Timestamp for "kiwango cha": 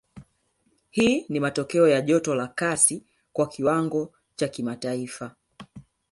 3.47-4.47